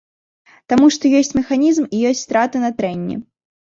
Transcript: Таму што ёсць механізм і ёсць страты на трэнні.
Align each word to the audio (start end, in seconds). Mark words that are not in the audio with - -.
Таму 0.73 0.85
што 0.95 1.13
ёсць 1.21 1.31
механізм 1.39 1.83
і 1.95 2.03
ёсць 2.13 2.25
страты 2.29 2.67
на 2.69 2.77
трэнні. 2.83 3.25